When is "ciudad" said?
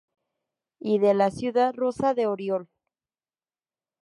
1.29-1.75